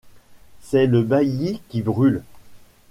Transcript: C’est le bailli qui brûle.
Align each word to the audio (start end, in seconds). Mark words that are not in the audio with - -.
C’est 0.61 0.87
le 0.87 1.03
bailli 1.03 1.61
qui 1.69 1.83
brûle. 1.83 2.23